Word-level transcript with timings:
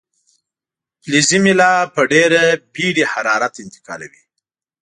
فلزي 1.03 1.37
میله 1.43 1.71
په 1.93 2.01
ډیره 2.11 2.41
بیړې 2.73 3.03
حرارت 3.13 3.53
انتقالوي. 3.63 4.23